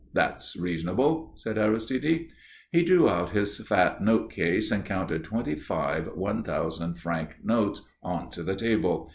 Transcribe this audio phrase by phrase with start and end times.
[0.13, 2.33] "That's reasonable," said Aristide.
[2.71, 7.83] He drew out his fat note case and counted twenty five one thousand franc notes
[8.01, 9.09] on to the table.